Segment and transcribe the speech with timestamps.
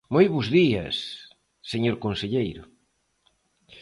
[0.13, 0.95] Moi bos días,
[1.71, 2.63] señor conselleiro.